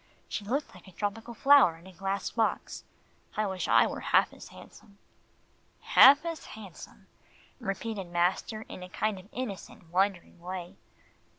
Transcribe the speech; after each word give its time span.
She 0.27 0.43
looked 0.43 0.73
like 0.73 0.87
a 0.87 0.91
tropical 0.93 1.35
flower 1.35 1.77
in 1.77 1.85
a 1.85 1.93
glass 1.93 2.31
box. 2.31 2.83
I 3.37 3.45
wish 3.45 3.67
I 3.67 3.85
were 3.85 3.99
half 3.99 4.33
as 4.33 4.47
handsome." 4.47 4.97
"Half 5.81 6.25
as 6.25 6.43
handsome," 6.43 7.05
repeated 7.59 8.07
master 8.09 8.63
in 8.63 8.81
a 8.81 8.89
kind 8.89 9.19
of 9.19 9.29
innocent, 9.31 9.91
wondering 9.91 10.39
way. 10.39 10.75